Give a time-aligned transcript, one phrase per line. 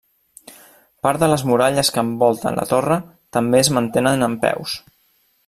[1.07, 2.99] Part de les muralles que envolten la torre
[3.39, 4.77] també es mantenen en peus.